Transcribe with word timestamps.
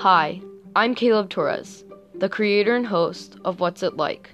Hi, 0.00 0.42
I'm 0.76 0.94
Caleb 0.94 1.30
Torres, 1.30 1.82
the 2.14 2.28
creator 2.28 2.76
and 2.76 2.86
host 2.86 3.36
of 3.46 3.60
What's 3.60 3.82
It 3.82 3.96
Like, 3.96 4.30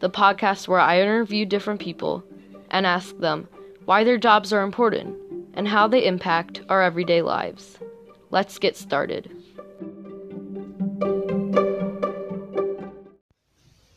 the 0.00 0.08
podcast 0.08 0.68
where 0.68 0.80
I 0.80 1.02
interview 1.02 1.44
different 1.44 1.80
people 1.80 2.24
and 2.70 2.86
ask 2.86 3.18
them 3.18 3.46
why 3.84 4.04
their 4.04 4.16
jobs 4.16 4.54
are 4.54 4.62
important 4.62 5.18
and 5.52 5.68
how 5.68 5.86
they 5.86 6.06
impact 6.06 6.62
our 6.70 6.80
everyday 6.80 7.20
lives. 7.20 7.78
Let's 8.30 8.58
get 8.58 8.74
started. 8.74 9.30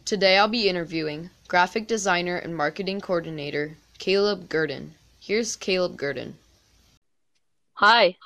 Today 0.03 0.37
I'll 0.37 0.49
be 0.49 0.67
interviewing 0.67 1.29
graphic 1.47 1.87
designer 1.87 2.35
and 2.35 2.57
marketing 2.57 2.99
coordinator 2.99 3.77
Caleb 3.99 4.49
Guertin. 4.49 4.91
Here's 5.21 5.55
Caleb 5.55 5.97
Guertin. 5.97 6.33
Hi. 7.75 8.17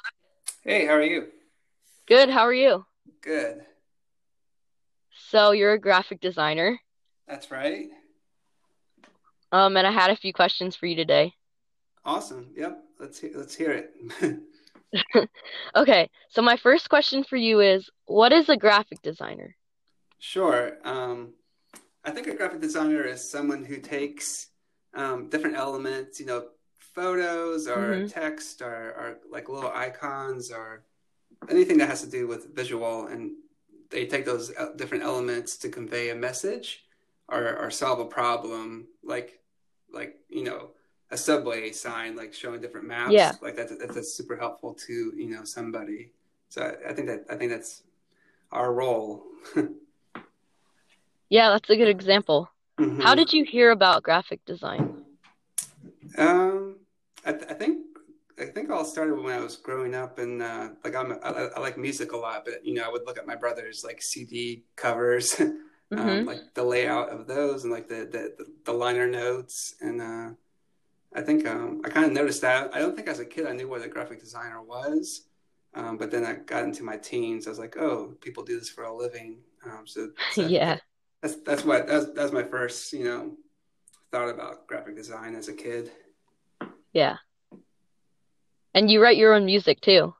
Hey, 0.63 0.87
how 0.87 0.93
are 0.93 1.03
you? 1.03 1.27
Good, 2.09 2.29
how 2.29 2.41
are 2.41 2.53
you? 2.53 2.85
Good. 3.21 3.61
So 5.29 5.51
you're 5.51 5.73
a 5.73 5.79
graphic 5.79 6.19
designer. 6.19 6.79
That's 7.27 7.51
right. 7.51 7.89
Um, 9.51 9.77
and 9.77 9.85
I 9.85 9.91
had 9.91 10.09
a 10.09 10.15
few 10.15 10.33
questions 10.33 10.75
for 10.75 10.87
you 10.87 10.95
today. 10.95 11.33
Awesome. 12.03 12.51
Yep. 12.55 12.83
Let's 12.99 13.19
he- 13.19 13.33
let's 13.33 13.55
hear 13.55 13.71
it. 13.71 13.93
Okay, 15.75 16.09
so 16.29 16.41
my 16.41 16.57
first 16.57 16.89
question 16.89 17.23
for 17.23 17.37
you 17.37 17.59
is, 17.59 17.89
what 18.05 18.33
is 18.33 18.49
a 18.49 18.57
graphic 18.57 19.01
designer? 19.03 19.55
sure. 20.17 20.77
Um, 20.83 21.33
I 22.03 22.11
think 22.11 22.25
a 22.27 22.33
graphic 22.35 22.59
designer 22.61 23.03
is 23.03 23.29
someone 23.29 23.63
who 23.63 23.77
takes 23.77 24.47
um, 24.95 25.29
different 25.29 25.57
elements, 25.57 26.19
you 26.19 26.25
know, 26.25 26.47
photos 26.79 27.67
or 27.67 28.01
Mhm. 28.01 28.11
text 28.11 28.61
or, 28.63 28.73
or 28.97 29.19
like 29.29 29.47
little 29.47 29.71
icons 29.71 30.51
or 30.51 30.85
anything 31.47 31.77
that 31.77 31.87
has 31.89 32.01
to 32.01 32.09
do 32.09 32.27
with 32.27 32.53
visual, 32.55 33.07
and 33.07 33.31
they 33.89 34.05
take 34.05 34.25
those 34.25 34.51
uh, 34.55 34.73
different 34.75 35.03
elements 35.03 35.57
to 35.57 35.69
convey 35.69 36.09
a 36.09 36.15
message 36.15 36.83
or, 37.27 37.55
or 37.57 37.71
solve 37.71 37.99
a 37.99 38.05
problem, 38.05 38.87
like 39.03 39.39
like 39.93 40.17
you 40.29 40.43
know 40.43 40.71
a 41.11 41.17
subway 41.17 41.71
sign, 41.71 42.15
like 42.15 42.33
showing 42.33 42.61
different 42.61 42.87
maps, 42.87 43.13
Yeah. 43.13 43.31
like 43.41 43.55
that. 43.55 43.69
That's, 43.79 43.95
that's 43.95 44.13
super 44.13 44.35
helpful 44.35 44.73
to 44.87 45.13
you 45.15 45.27
know 45.29 45.43
somebody. 45.43 46.11
So 46.49 46.61
I, 46.61 46.89
I 46.89 46.93
think 46.93 47.07
that 47.07 47.25
I 47.29 47.35
think 47.35 47.51
that's 47.51 47.83
our 48.51 48.73
role. 48.73 49.23
Yeah, 51.31 51.49
that's 51.51 51.69
a 51.69 51.75
good 51.77 51.87
example. 51.89 52.49
Mhm. 52.79 53.03
How 53.03 53.13
did 53.13 53.31
you 53.33 53.43
hear 53.43 53.69
about 53.69 54.01
graphic 54.01 54.43
design? 54.45 55.03
Um, 56.17 56.77
I, 57.23 57.33
th- 57.33 57.45
I 57.51 57.53
think 57.53 57.85
I 58.69 58.71
think 58.71 58.79
all 58.81 58.85
started 58.85 59.15
when 59.15 59.33
I 59.35 59.39
was 59.39 59.57
growing 59.57 59.95
up, 59.95 60.19
and 60.19 60.43
uh, 60.43 60.69
like 60.83 60.95
I'm 60.95 61.13
I, 61.23 61.49
I 61.55 61.59
like 61.59 61.75
music 61.75 62.11
a 62.11 62.17
lot, 62.17 62.45
but 62.45 62.63
you 62.63 62.75
know 62.75 62.83
I 62.83 62.91
would 62.91 63.01
look 63.07 63.17
at 63.17 63.25
my 63.25 63.35
brother's 63.35 63.83
like 63.83 63.99
CD 63.99 64.63
covers, 64.75 65.39
um, 65.41 65.57
Mhm. 65.91 66.25
like 66.27 66.53
the 66.53 66.63
layout 66.63 67.09
of 67.09 67.25
those, 67.25 67.63
and 67.63 67.73
like 67.73 67.87
the 67.87 68.05
the, 68.05 68.45
the 68.65 68.71
liner 68.71 69.07
notes, 69.07 69.73
and 69.81 69.99
uh, 69.99 70.29
I 71.15 71.21
think 71.21 71.47
um, 71.47 71.81
I 71.83 71.89
kind 71.89 72.05
of 72.05 72.11
noticed 72.11 72.43
that. 72.43 72.69
I 72.75 72.77
don't 72.77 72.95
think 72.95 73.07
as 73.07 73.19
a 73.19 73.25
kid 73.25 73.47
I 73.47 73.53
knew 73.53 73.67
what 73.67 73.81
a 73.81 73.87
graphic 73.87 74.19
designer 74.19 74.61
was, 74.61 75.23
um, 75.73 75.97
but 75.97 76.11
then 76.11 76.23
I 76.23 76.33
got 76.33 76.63
into 76.63 76.83
my 76.83 76.97
teens. 76.97 77.47
I 77.47 77.49
was 77.49 77.57
like, 77.57 77.75
oh, 77.75 78.13
people 78.21 78.43
do 78.43 78.59
this 78.59 78.69
for 78.69 78.83
a 78.83 78.95
living. 78.95 79.39
Um, 79.65 79.87
so, 79.87 80.09
so 80.33 80.45
Yeah. 80.45 80.77
that's 81.23 81.37
that's 81.37 81.65
what 81.65 81.87
that's 81.87 82.11
that's 82.13 82.31
my 82.31 82.43
first 82.43 82.93
you 82.93 83.05
know 83.05 83.35
thought 84.11 84.29
about 84.29 84.67
graphic 84.67 84.95
design 84.95 85.33
as 85.33 85.47
a 85.47 85.53
kid. 85.53 85.91
Yeah. 86.93 87.17
And 88.79 88.89
you 88.89 89.01
write 89.03 89.17
your 89.17 89.33
own 89.33 89.45
music 89.45 89.81
too. 89.81 90.15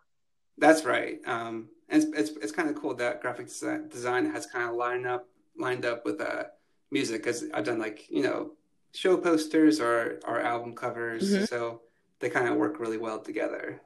That's 0.58 0.84
right. 0.84 1.20
Um, 1.26 1.70
and 1.88 2.04
it's 2.04 2.12
it's, 2.32 2.38
it's 2.44 2.52
kind 2.52 2.68
of 2.70 2.76
cool 2.76 2.94
that 2.96 3.22
graphic 3.22 3.48
design 3.90 4.30
has 4.32 4.46
kind 4.48 4.70
of 4.70 4.76
lined 4.76 5.08
up 5.08 5.30
lined 5.58 5.86
up 5.86 6.04
with 6.04 6.20
uh, 6.20 6.44
music 6.92 7.24
because 7.24 7.46
I've 7.54 7.64
done 7.64 7.80
like 7.80 8.10
you 8.10 8.22
know 8.22 8.52
show 8.94 9.16
posters 9.16 9.80
or 9.80 10.20
or 10.28 10.42
album 10.42 10.76
covers, 10.76 11.24
Mhm. 11.24 11.48
so 11.48 11.82
they 12.20 12.30
kind 12.30 12.50
of 12.50 12.58
work 12.58 12.82
really 12.82 12.98
well 12.98 13.20
together. 13.20 13.80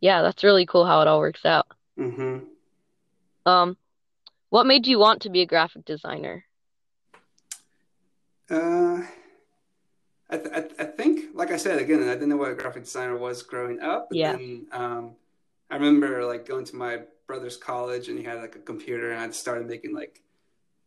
Yeah, 0.00 0.22
that's 0.22 0.44
really 0.44 0.66
cool 0.66 0.84
how 0.86 1.00
it 1.02 1.08
all 1.08 1.18
works 1.18 1.44
out. 1.44 1.66
hmm 1.96 2.38
Um, 3.44 3.76
what 4.50 4.66
made 4.68 4.86
you 4.86 5.00
want 5.00 5.22
to 5.22 5.30
be 5.30 5.40
a 5.42 5.46
graphic 5.46 5.84
designer? 5.84 6.44
Uh, 8.48 9.00
I, 10.30 10.36
th- 10.38 10.50
I, 10.54 10.60
th- 10.60 10.74
I 10.78 10.84
think, 10.84 11.34
like 11.34 11.50
I 11.50 11.56
said 11.56 11.78
again, 11.78 12.02
I 12.08 12.14
didn't 12.14 12.30
know 12.30 12.36
what 12.36 12.50
a 12.50 12.54
graphic 12.54 12.84
designer 12.84 13.16
was 13.16 13.42
growing 13.42 13.80
up. 13.80 14.08
Yeah. 14.10 14.32
then, 14.32 14.66
um, 14.72 15.16
I 15.70 15.76
remember 15.76 16.24
like 16.24 16.46
going 16.46 16.64
to 16.66 16.76
my 16.76 17.00
brother's 17.26 17.56
college 17.56 18.08
and 18.08 18.18
he 18.18 18.24
had 18.24 18.40
like 18.40 18.56
a 18.56 18.60
computer 18.60 19.10
and 19.10 19.20
I 19.20 19.30
started 19.30 19.66
making 19.66 19.94
like 19.94 20.22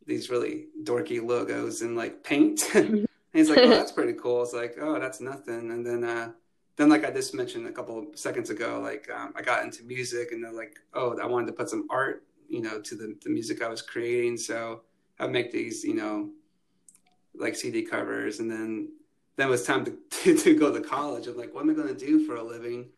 these 0.05 0.29
really 0.29 0.67
dorky 0.83 1.25
logos 1.25 1.81
in 1.81 1.95
like 1.95 2.23
paint. 2.23 2.63
and 2.75 3.07
he's 3.33 3.49
like, 3.49 3.59
"Oh, 3.59 3.69
that's 3.69 3.91
pretty 3.99 4.13
cool." 4.13 4.41
It's 4.43 4.53
like, 4.53 4.77
"Oh, 4.79 4.99
that's 4.99 5.19
nothing." 5.19 5.71
And 5.71 5.85
then, 5.85 6.03
uh, 6.03 6.31
then 6.77 6.89
like 6.89 7.05
I 7.05 7.11
just 7.11 7.35
mentioned 7.35 7.67
a 7.67 7.71
couple 7.71 7.99
of 7.99 8.17
seconds 8.17 8.49
ago, 8.49 8.79
like 8.81 9.09
um, 9.13 9.33
I 9.35 9.41
got 9.41 9.63
into 9.63 9.83
music 9.83 10.31
and 10.31 10.43
then 10.43 10.55
like, 10.55 10.77
oh, 10.93 11.17
I 11.19 11.25
wanted 11.25 11.47
to 11.47 11.53
put 11.53 11.69
some 11.69 11.87
art, 11.89 12.23
you 12.47 12.61
know, 12.61 12.79
to 12.79 12.95
the 12.95 13.15
the 13.23 13.29
music 13.29 13.61
I 13.61 13.67
was 13.67 13.81
creating. 13.81 14.37
So 14.37 14.81
I'd 15.19 15.31
make 15.31 15.51
these, 15.51 15.83
you 15.83 15.95
know, 15.95 16.29
like 17.35 17.55
CD 17.55 17.83
covers, 17.83 18.39
and 18.39 18.49
then 18.49 18.89
then 19.37 19.47
it 19.47 19.51
was 19.51 19.63
time 19.65 19.85
to 19.85 19.97
to, 20.23 20.37
to 20.37 20.55
go 20.55 20.73
to 20.73 20.81
college. 20.81 21.27
I'm 21.27 21.37
like, 21.37 21.53
what 21.53 21.61
am 21.63 21.69
I 21.69 21.73
going 21.73 21.87
to 21.95 21.95
do 22.07 22.25
for 22.25 22.35
a 22.35 22.43
living? 22.43 22.89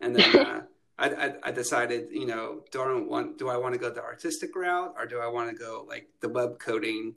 And 0.00 0.14
then 0.14 0.36
uh, 0.36 0.62
I, 0.98 1.08
I 1.10 1.34
I 1.44 1.50
decided, 1.52 2.08
you 2.12 2.26
know, 2.26 2.62
do 2.70 2.82
I 2.82 3.00
want 3.00 3.38
do 3.38 3.48
I 3.48 3.56
want 3.56 3.74
to 3.74 3.80
go 3.80 3.90
the 3.90 4.02
artistic 4.02 4.54
route 4.56 4.94
or 4.98 5.06
do 5.06 5.20
I 5.20 5.28
want 5.28 5.50
to 5.50 5.56
go 5.56 5.84
like 5.88 6.08
the 6.20 6.28
web 6.28 6.58
coding 6.58 7.14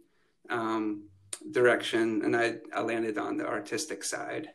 um, 0.49 1.09
direction? 1.51 2.23
And 2.23 2.35
I 2.35 2.57
I 2.73 2.81
landed 2.81 3.17
on 3.17 3.37
the 3.37 3.47
artistic 3.47 4.03
side. 4.03 4.49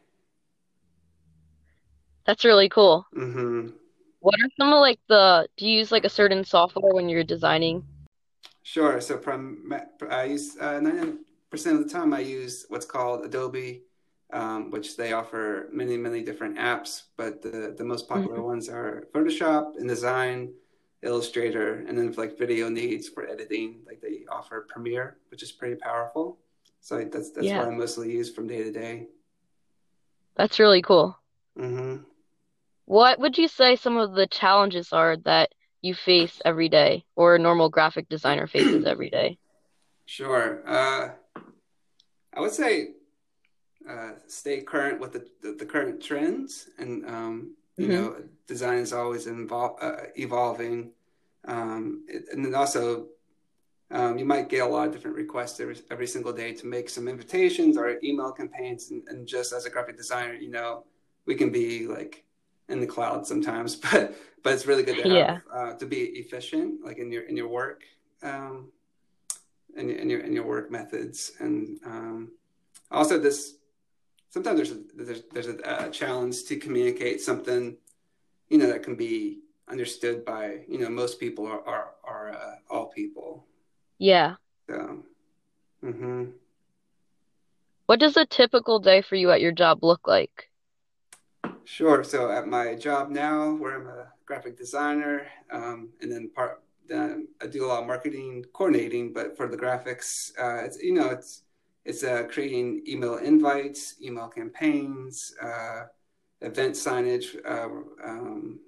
That's 2.27 2.45
really 2.45 2.69
cool. 2.69 3.07
hmm 3.15 3.73
What 4.21 4.37
are 4.41 4.49
some 4.59 4.73
of 4.73 4.81
like 4.81 5.01
the, 5.09 5.49
do 5.59 5.67
you 5.69 5.79
use 5.81 5.93
like 5.93 6.05
a 6.05 6.09
certain 6.09 6.45
software 6.45 6.95
when 6.95 7.09
you're 7.11 7.25
designing? 7.25 7.85
Sure. 8.63 9.01
So 9.01 9.19
from 9.19 9.73
I 10.11 10.25
use 10.25 10.57
uh, 10.59 10.81
ninety 10.81 11.19
percent 11.51 11.79
of 11.81 11.85
the 11.85 11.91
time 11.93 12.13
I 12.13 12.21
use 12.21 12.65
what's 12.69 12.87
called 12.87 13.25
Adobe, 13.25 13.83
um, 14.33 14.71
which 14.71 14.97
they 14.97 15.13
offer 15.13 15.69
many 15.73 15.97
many 15.97 16.23
different 16.23 16.57
apps, 16.59 17.03
but 17.17 17.43
the 17.43 17.75
the 17.77 17.85
most 17.85 18.09
popular 18.09 18.43
ones 18.43 18.69
are 18.69 19.05
Photoshop, 19.15 19.77
InDesign, 19.81 20.53
Illustrator, 21.03 21.85
and 21.89 21.97
then 21.99 22.13
for 22.13 22.23
like 22.23 22.39
video 22.39 22.69
needs 22.69 23.09
for 23.09 23.27
editing, 23.29 23.81
like 23.87 24.01
they 24.01 24.25
offer 24.31 24.67
Premiere, 24.69 25.19
which 25.31 25.43
is 25.43 25.53
pretty 25.53 25.77
powerful. 25.77 26.39
So 26.81 26.99
that's 27.05 27.31
that's 27.33 27.47
Yeah. 27.49 27.59
what 27.59 27.69
I 27.69 27.71
mostly 27.71 28.13
use 28.13 28.31
from 28.35 28.47
day 28.49 28.63
to 28.65 28.73
day. 28.73 29.09
That's 30.37 30.59
really 30.59 30.83
cool. 30.83 31.19
hmm 31.57 32.05
What 32.85 33.19
would 33.19 33.39
you 33.39 33.49
say 33.49 33.75
some 33.75 33.97
of 33.97 34.13
the 34.15 34.29
challenges 34.29 34.93
are 34.93 35.17
that 35.25 35.51
you 35.81 35.95
face 35.95 36.41
every 36.45 36.69
day 36.69 37.05
or 37.17 37.35
a 37.35 37.39
normal 37.41 37.71
graphic 37.71 38.09
designer 38.09 38.47
faces 38.47 38.85
every 38.85 39.11
day? 39.11 39.39
Sure. 40.07 40.63
Uh, 40.67 41.11
I 42.35 42.41
would 42.41 42.53
say 42.53 42.91
uh, 43.89 44.13
stay 44.27 44.61
current 44.63 45.01
with 45.01 45.13
the, 45.13 45.27
the, 45.43 45.53
the 45.53 45.67
current 45.67 46.03
trends, 46.03 46.69
and 46.79 47.05
um, 47.07 47.55
you 47.77 47.87
Mhm. 47.89 47.91
know, 47.91 48.23
design 48.47 48.79
is 48.79 48.93
always 48.93 49.27
invol- 49.27 49.77
uh, 49.83 50.07
evolving, 50.17 50.93
um, 51.47 52.05
it- 52.09 52.27
and 52.33 52.45
then 52.45 52.55
also 52.55 53.09
um, 53.91 54.17
you 54.19 54.25
might 54.25 54.49
get 54.49 54.63
a 54.63 54.67
lot 54.67 54.87
of 54.87 54.93
different 54.95 55.17
requests 55.17 55.61
every, 55.61 55.77
every 55.91 56.07
single 56.07 56.33
day 56.33 56.55
to 56.55 56.67
make 56.67 56.89
some 56.89 57.09
invitations 57.09 57.77
or 57.77 57.99
email 58.03 58.33
campaigns, 58.33 58.91
and, 58.91 59.03
and 59.09 59.27
just 59.27 59.53
as 59.53 59.67
a 59.67 59.71
graphic 59.71 59.97
designer, 59.99 60.33
you 60.33 60.49
know, 60.51 60.85
we 61.27 61.35
can 61.35 61.51
be 61.51 61.87
like 61.87 62.25
in 62.71 62.81
the 62.81 62.87
cloud 62.87 63.27
sometimes, 63.27 63.77
but 63.91 64.15
but 64.43 64.55
it's 64.55 64.67
really 64.67 64.83
good 64.83 64.97
to 64.97 65.03
have 65.03 65.13
Yeah. 65.13 65.39
uh, 65.53 65.73
to 65.75 65.87
be 65.87 66.03
efficient, 66.23 66.83
like 66.85 66.99
in 66.99 67.13
your 67.13 67.23
in 67.25 67.37
your 67.37 67.49
work. 67.49 67.83
Um, 68.23 68.73
in, 69.77 69.89
your- 69.89 69.99
in 69.99 70.11
your 70.11 70.21
in 70.21 70.33
your 70.33 70.45
work 70.47 70.71
methods 70.71 71.33
and 71.41 71.79
um, 71.87 72.31
also 72.91 73.19
this 73.19 73.55
sometimes 74.33 74.59
there's 74.59 74.73
a, 74.73 74.81
there's 74.97 75.23
there's 75.35 75.49
a, 75.49 75.57
uh 75.73 75.89
challenge 75.91 76.45
to 76.45 76.57
communicate 76.57 77.21
something 77.21 77.77
you 78.51 78.59
know 78.59 78.67
that 78.69 78.83
can 78.83 78.97
be 78.97 79.41
understood 79.69 80.25
by 80.25 80.45
you 80.69 80.79
know 80.79 80.91
most 80.91 81.21
people 81.21 81.47
or 81.47 81.67
are, 81.69 81.89
are 82.05 82.31
uh, 82.31 82.57
all 82.71 82.87
people 82.89 83.47
Yeah. 83.99 84.37
so 84.69 85.05
hmm 85.83 86.25
What 87.87 88.01
does 88.01 88.17
a 88.17 88.27
typical 88.27 88.81
day 88.81 89.03
for 89.03 89.17
you 89.17 89.31
at 89.31 89.41
your 89.41 89.53
job 89.53 89.85
look 89.85 90.07
like? 90.07 90.49
sure 91.65 92.05
so 92.05 92.31
at 92.31 92.47
my 92.49 92.75
job 92.75 93.11
now 93.11 93.53
where 93.55 93.77
i'm 93.81 93.87
a 93.87 94.07
graphic 94.27 94.57
designer 94.57 95.27
um, 95.51 95.91
and 96.01 96.11
then 96.13 96.31
part 96.35 96.63
then 96.89 97.29
i 97.43 97.47
do 97.47 97.65
a 97.65 97.69
lot 97.69 97.81
of 97.83 97.87
marketing 97.87 98.45
coordinating 98.53 99.13
but 99.13 99.37
for 99.37 99.49
the 99.49 99.57
graphics 99.57 100.33
uh, 100.41 100.65
it's 100.65 100.79
you 100.83 100.93
know 100.93 101.09
it's 101.11 101.43
it's 101.85 102.05
uh, 102.05 102.25
creating 102.31 102.83
email 102.87 103.17
invites 103.17 103.97
email 104.03 104.29
campaigns 104.29 105.35
uh, 105.43 105.85
event 106.41 106.75
signage 106.75 107.37
uh, 107.45 107.69
um, 108.05 108.61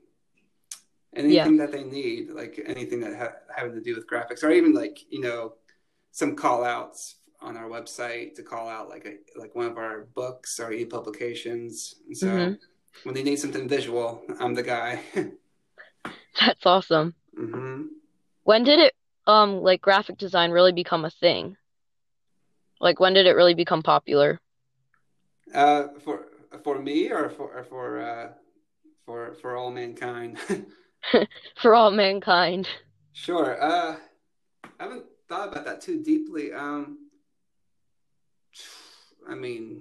anything 1.17 1.57
yeah. 1.57 1.67
that 1.67 1.73
they 1.73 1.85
need, 1.85 2.31
like 2.31 2.61
anything 2.67 3.01
that 3.01 3.17
ha- 3.17 3.55
having 3.55 3.75
to 3.75 3.81
do 3.81 3.95
with 3.95 4.09
graphics, 4.09 4.43
or 4.43 4.51
even 4.51 4.73
like 4.73 4.99
you 5.11 5.21
know 5.21 5.55
some 6.11 6.35
call 6.37 6.65
outs 6.65 7.17
on 7.41 7.57
our 7.57 7.69
website 7.69 8.35
to 8.35 8.43
call 8.43 8.69
out 8.69 8.89
like 8.89 9.05
a 9.07 9.39
like 9.39 9.55
one 9.55 9.67
of 9.67 9.77
our 9.77 10.07
books 10.15 10.59
or 10.61 10.73
e-publications. 10.73 11.97
And 12.07 12.17
so 12.17 12.27
mm-hmm. 12.27 12.53
when 13.05 13.15
they 13.15 13.23
need 13.23 13.39
something 13.39 13.69
visual, 13.69 14.23
I'm 14.41 14.55
the 14.55 14.63
guy. 14.63 15.01
That's 16.41 16.67
awesome. 16.67 17.15
Mm-hmm. 17.39 17.83
When 18.45 18.65
did 18.65 18.79
it 18.79 18.95
um 19.27 19.63
like 19.63 19.81
graphic 19.81 20.19
design 20.19 20.51
really 20.51 20.73
become 20.73 21.05
a 21.05 21.11
thing? 21.11 21.57
Like 22.85 23.01
when 23.01 23.15
did 23.15 23.27
it 23.27 23.33
really 23.33 23.55
become 23.55 23.83
popular? 23.83 24.39
Uh, 25.53 25.89
for 26.05 26.27
for 26.63 26.79
me 26.79 27.11
or 27.11 27.31
for 27.31 27.57
or 27.57 27.65
for 27.65 27.99
uh, 27.99 28.29
for 29.07 29.33
for 29.41 29.57
all 29.57 29.71
mankind. 29.71 30.37
for 31.57 31.75
all 31.75 31.91
mankind. 31.91 32.69
Sure. 33.15 33.61
Uh, 33.61 33.97
I 34.79 34.83
haven't 34.83 35.05
thought 35.29 35.49
about 35.49 35.65
that 35.65 35.81
too 35.81 36.03
deeply. 36.03 36.53
Um, 36.53 36.99
I 39.27 39.35
mean, 39.35 39.81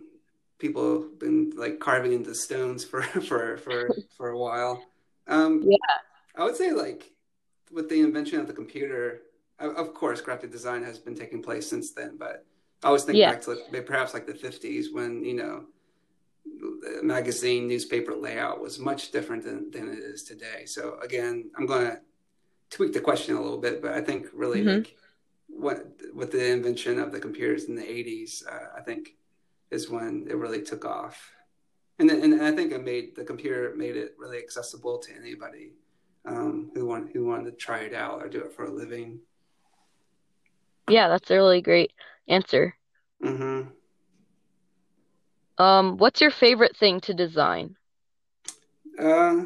people 0.57 1.01
have 1.01 1.19
been 1.19 1.51
like 1.57 1.81
carving 1.81 2.13
into 2.13 2.33
stones 2.33 2.85
for 2.85 3.01
for 3.29 3.57
for 3.57 3.89
for 4.15 4.29
a 4.29 4.37
while. 4.37 4.81
Um, 5.27 5.61
yeah, 5.65 5.97
I 6.37 6.45
would 6.45 6.55
say 6.55 6.71
like 6.71 7.11
with 7.69 7.89
the 7.89 7.99
invention 7.99 8.39
of 8.39 8.47
the 8.47 8.53
computer, 8.53 9.23
of 9.59 9.93
course, 9.93 10.21
graphic 10.21 10.51
design 10.51 10.83
has 10.83 10.99
been 10.99 11.15
taking 11.15 11.43
place 11.43 11.69
since 11.69 11.91
then. 11.91 12.15
But 12.17 12.45
I 12.83 12.87
always 12.87 13.03
think 13.03 13.17
yeah. 13.17 13.31
back 13.31 13.41
to 13.43 13.57
like, 13.71 13.85
perhaps 13.85 14.13
like 14.13 14.27
the 14.27 14.33
'50s 14.33 14.93
when 14.93 15.23
you 15.23 15.35
know 15.35 15.65
magazine 17.01 17.67
newspaper 17.67 18.15
layout 18.15 18.61
was 18.61 18.79
much 18.79 19.11
different 19.11 19.43
than, 19.43 19.71
than 19.71 19.89
it 19.89 19.99
is 19.99 20.23
today. 20.23 20.65
So 20.65 20.99
again, 21.01 21.49
I'm 21.57 21.65
going 21.65 21.85
to 21.85 21.99
tweak 22.69 22.93
the 22.93 23.01
question 23.01 23.35
a 23.35 23.41
little 23.41 23.59
bit, 23.59 23.81
but 23.81 23.93
I 23.93 24.01
think 24.01 24.27
really 24.33 24.61
mm-hmm. 24.61 24.77
like 24.77 24.95
what 25.47 25.85
with 26.13 26.31
the 26.31 26.51
invention 26.51 26.99
of 26.99 27.11
the 27.11 27.19
computers 27.19 27.65
in 27.65 27.75
the 27.75 27.83
80s, 27.83 28.45
uh, 28.47 28.77
I 28.77 28.81
think 28.81 29.15
is 29.71 29.89
when 29.89 30.27
it 30.29 30.35
really 30.35 30.61
took 30.61 30.85
off. 30.85 31.31
And, 31.99 32.09
and, 32.09 32.33
and 32.33 32.43
I 32.43 32.51
think 32.51 32.71
it 32.71 32.83
made 32.83 33.15
the 33.15 33.23
computer 33.23 33.73
made 33.75 33.95
it 33.95 34.15
really 34.17 34.39
accessible 34.39 34.97
to 34.99 35.15
anybody 35.15 35.73
um, 36.25 36.71
who 36.73 36.85
want 36.85 37.11
who 37.13 37.25
wanted 37.25 37.45
to 37.45 37.51
try 37.51 37.79
it 37.81 37.93
out 37.93 38.21
or 38.23 38.29
do 38.29 38.41
it 38.41 38.53
for 38.53 38.65
a 38.65 38.71
living. 38.71 39.19
Yeah, 40.89 41.07
that's 41.07 41.29
really 41.29 41.61
great 41.61 41.91
answer. 42.27 42.75
Mm-hmm. 43.23 43.69
Um, 45.63 45.97
what's 45.97 46.21
your 46.21 46.31
favorite 46.31 46.75
thing 46.75 46.99
to 47.01 47.13
design? 47.13 47.75
Uh, 48.99 49.45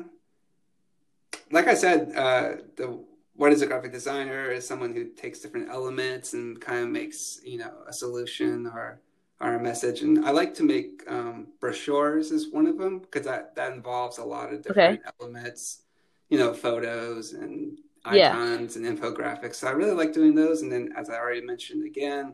like 1.51 1.67
I 1.67 1.73
said, 1.73 2.13
uh, 2.15 2.61
the 2.75 3.03
what 3.35 3.53
is 3.53 3.61
a 3.61 3.67
graphic 3.67 3.91
designer 3.91 4.49
is 4.49 4.67
someone 4.67 4.93
who 4.93 5.05
takes 5.05 5.39
different 5.39 5.69
elements 5.69 6.33
and 6.33 6.59
kind 6.59 6.83
of 6.83 6.89
makes 6.89 7.39
you 7.43 7.59
know 7.59 7.71
a 7.87 7.93
solution 7.93 8.67
or 8.67 9.01
or 9.39 9.53
a 9.53 9.61
message. 9.61 10.01
And 10.01 10.25
I 10.25 10.31
like 10.31 10.53
to 10.55 10.63
make 10.63 11.03
um, 11.07 11.47
brochures 11.59 12.31
is 12.31 12.51
one 12.51 12.67
of 12.67 12.77
them 12.77 12.99
because 12.99 13.25
that 13.25 13.55
that 13.55 13.73
involves 13.73 14.17
a 14.17 14.23
lot 14.23 14.51
of 14.51 14.63
different 14.63 15.01
okay. 15.01 15.09
elements, 15.19 15.83
you 16.29 16.37
know, 16.37 16.53
photos 16.53 17.33
and 17.33 17.77
icons 18.05 18.75
yeah. 18.75 18.87
and 18.87 18.99
infographics. 18.99 19.55
So 19.55 19.67
I 19.67 19.71
really 19.71 19.91
like 19.91 20.13
doing 20.13 20.33
those. 20.33 20.61
And 20.61 20.71
then, 20.71 20.93
as 20.97 21.09
I 21.09 21.15
already 21.15 21.41
mentioned 21.41 21.85
again, 21.85 22.33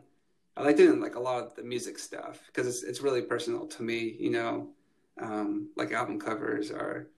I 0.56 0.62
like 0.62 0.76
doing 0.76 1.00
like 1.00 1.16
a 1.16 1.20
lot 1.20 1.42
of 1.42 1.54
the 1.56 1.62
music 1.62 1.98
stuff 1.98 2.40
because 2.46 2.66
it's 2.66 2.82
it's 2.82 3.00
really 3.00 3.22
personal 3.22 3.66
to 3.66 3.82
me. 3.82 4.16
You 4.18 4.30
know, 4.30 4.68
um, 5.20 5.70
like 5.76 5.92
album 5.92 6.20
covers 6.20 6.70
are 6.70 7.08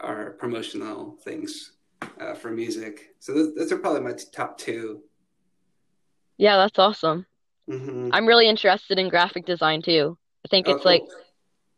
are 0.00 0.32
promotional 0.32 1.16
things 1.22 1.72
uh, 2.20 2.34
for 2.34 2.50
music. 2.50 3.14
So 3.18 3.32
those, 3.32 3.54
those, 3.54 3.72
are 3.72 3.78
probably 3.78 4.02
my 4.02 4.12
top 4.32 4.58
two. 4.58 5.02
Yeah, 6.36 6.58
that's 6.58 6.78
awesome. 6.78 7.26
Mm-hmm. 7.68 8.10
I'm 8.12 8.26
really 8.26 8.48
interested 8.48 8.98
in 8.98 9.08
graphic 9.08 9.46
design 9.46 9.82
too. 9.82 10.18
I 10.44 10.48
think 10.48 10.68
oh, 10.68 10.72
it's 10.72 10.82
cool. 10.82 10.92
like 10.92 11.02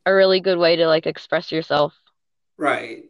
a 0.04 0.14
really 0.14 0.40
good 0.40 0.58
way 0.58 0.76
to 0.76 0.86
like 0.86 1.06
express 1.06 1.52
yourself. 1.52 1.94
Right. 2.56 3.04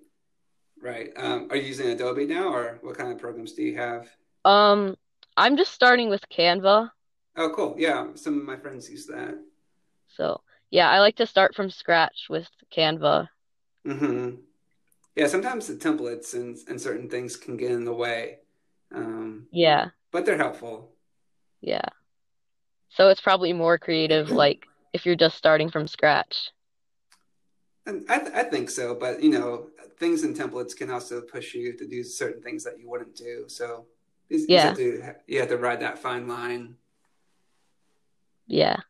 Right. 0.81 1.11
Um, 1.17 1.49
are 1.51 1.57
you 1.57 1.67
using 1.67 1.89
Adobe 1.89 2.27
now, 2.27 2.53
or 2.53 2.79
what 2.83 2.97
kind 2.97 3.11
of 3.11 3.19
programs 3.19 3.53
do 3.53 3.63
you 3.63 3.77
have? 3.77 4.09
Um, 4.45 4.97
I'm 5.37 5.57
just 5.57 5.73
starting 5.73 6.09
with 6.09 6.29
Canva. 6.29 6.91
Oh, 7.39 7.51
cool. 7.51 7.77
Yeah, 7.79 8.09
some 8.17 8.37
of 8.37 8.45
my 8.45 8.57
friends 8.57 8.91
use 8.91 9.07
that. 9.07 9.39
So, 10.09 10.41
yeah, 10.71 10.91
I 10.91 10.99
like 10.99 11.15
to 11.17 11.27
start 11.27 11.55
from 11.55 11.71
scratch 11.71 12.27
with 12.29 12.49
Canva. 12.77 13.29
hmm 13.87 14.31
Yeah, 15.15 15.29
sometimes 15.29 15.69
the 15.69 15.75
templates 15.75 16.35
and, 16.35 16.59
and 16.69 16.81
certain 16.81 17.09
things 17.09 17.37
can 17.37 17.57
get 17.57 17.71
in 17.71 17.85
the 17.85 17.93
way. 17.95 18.39
Um, 18.93 19.47
yeah. 19.53 19.91
But 20.11 20.27
they're 20.27 20.37
helpful. 20.37 20.91
Yeah. 21.61 21.89
So 22.89 23.09
it's 23.09 23.21
probably 23.21 23.53
more 23.53 23.79
creative, 23.79 24.31
like 24.31 24.67
if 24.93 25.07
you're 25.07 25.15
just 25.15 25.37
starting 25.37 25.71
from 25.71 25.87
scratch. 25.87 26.51
And 27.87 28.05
I, 28.09 28.19
th- 28.19 28.35
I 28.35 28.43
think 28.43 28.69
so, 28.69 28.97
but 28.97 29.23
you 29.23 29.31
know, 29.31 29.69
things 29.99 30.25
in 30.25 30.35
templates 30.35 30.77
can 30.77 30.91
also 30.91 31.21
push 31.21 31.55
you 31.55 31.77
to 31.77 31.87
do 31.87 32.03
certain 32.03 32.43
things 32.43 32.65
that 32.65 32.81
you 32.81 32.91
wouldn't 32.91 33.15
do. 33.15 33.45
So 33.47 33.87
yeah. 34.29 34.47
you 34.49 34.69
have 34.69 34.77
to 34.77 35.15
you 35.27 35.41
have 35.41 35.49
to 35.51 35.57
ride 35.57 35.81
that 35.81 35.99
fine 35.99 36.27
line. 36.27 36.75
Yeah. 38.49 38.81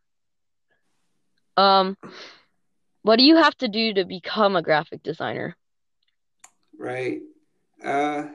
Um, 1.57 1.97
what 3.03 3.17
do 3.17 3.25
you 3.25 3.37
have 3.37 3.57
to 3.59 3.69
do 3.69 3.93
to 3.95 4.05
become 4.05 4.57
a 4.57 4.63
graphic 4.63 5.03
designer? 5.03 5.57
Right. 6.79 7.21
Uh, 7.85 8.27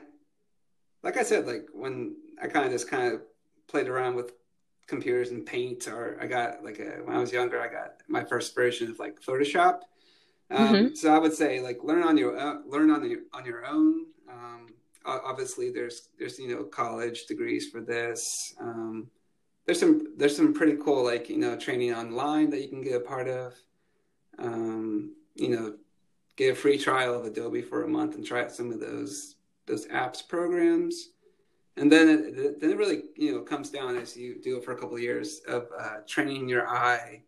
like 1.02 1.16
I 1.16 1.22
said, 1.22 1.46
like 1.46 1.66
when 1.72 2.16
I 2.40 2.46
kind 2.46 2.66
of 2.66 2.72
just 2.72 2.88
kind 2.88 3.12
of 3.12 3.22
played 3.66 3.88
around 3.88 4.14
with 4.14 4.32
computers 4.86 5.30
and 5.30 5.46
paint, 5.46 5.88
or 5.88 6.18
I 6.20 6.26
got 6.26 6.62
like 6.62 6.78
a, 6.78 7.02
when 7.02 7.16
I 7.16 7.20
was 7.20 7.32
younger, 7.32 7.60
I 7.60 7.68
got 7.68 8.02
my 8.08 8.24
first 8.24 8.54
version 8.54 8.90
of 8.90 8.98
like 8.98 9.20
Photoshop. 9.20 9.80
Um, 10.50 10.68
mm-hmm. 10.68 10.94
So 10.94 11.14
I 11.14 11.18
would 11.18 11.32
say 11.32 11.60
like 11.60 11.78
learn 11.82 12.02
on 12.02 12.18
your 12.18 12.38
uh, 12.38 12.56
learn 12.66 12.90
on 12.90 13.08
your 13.08 13.20
on 13.32 13.46
your 13.46 13.64
own. 13.64 14.06
Um, 14.30 14.66
obviously, 15.06 15.70
there's 15.70 16.08
there's 16.18 16.38
you 16.38 16.48
know 16.48 16.64
college 16.64 17.24
degrees 17.26 17.70
for 17.70 17.80
this. 17.80 18.54
Um, 18.60 19.08
there's 19.66 19.80
some 19.80 20.16
there's 20.16 20.36
some 20.36 20.52
pretty 20.52 20.76
cool 20.82 21.04
like 21.04 21.28
you 21.28 21.38
know 21.38 21.56
training 21.56 21.94
online 21.94 22.50
that 22.50 22.60
you 22.60 22.68
can 22.68 22.82
get 22.82 22.96
a 22.96 23.00
part 23.00 23.28
of. 23.28 23.54
Um, 24.38 25.14
you 25.34 25.48
know, 25.48 25.74
get 26.36 26.52
a 26.52 26.54
free 26.54 26.78
trial 26.78 27.14
of 27.14 27.24
Adobe 27.24 27.62
for 27.62 27.84
a 27.84 27.88
month 27.88 28.14
and 28.14 28.26
try 28.26 28.42
out 28.42 28.52
some 28.52 28.70
of 28.70 28.80
those 28.80 29.36
those 29.66 29.86
apps 29.86 30.26
programs, 30.26 31.10
and 31.76 31.90
then 31.90 32.08
it, 32.08 32.60
then 32.60 32.70
it 32.70 32.76
really 32.76 33.04
you 33.16 33.32
know 33.32 33.40
comes 33.40 33.70
down 33.70 33.96
as 33.96 34.16
you 34.16 34.40
do 34.42 34.58
it 34.58 34.64
for 34.64 34.72
a 34.72 34.78
couple 34.78 34.96
of 34.96 35.02
years 35.02 35.40
of 35.48 35.68
uh, 35.78 35.96
training 36.06 36.48
your 36.48 36.68
eye. 36.68 37.22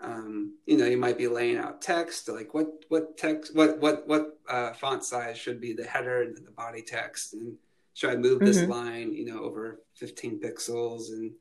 Um, 0.00 0.56
you 0.66 0.76
know, 0.76 0.86
you 0.86 0.96
might 0.96 1.16
be 1.16 1.28
laying 1.28 1.58
out 1.58 1.82
text 1.82 2.28
like 2.28 2.54
what 2.54 2.68
what 2.88 3.18
text 3.18 3.54
what 3.54 3.78
what 3.80 4.08
what 4.08 4.38
uh, 4.48 4.72
font 4.72 5.04
size 5.04 5.36
should 5.36 5.60
be 5.60 5.74
the 5.74 5.84
header 5.84 6.22
and 6.22 6.36
the 6.36 6.50
body 6.52 6.82
text, 6.82 7.34
and 7.34 7.56
should 7.92 8.10
I 8.10 8.16
move 8.16 8.38
mm-hmm. 8.38 8.46
this 8.46 8.62
line 8.62 9.12
you 9.12 9.26
know 9.26 9.40
over 9.40 9.80
15 9.96 10.40
pixels 10.40 11.10
and 11.10 11.32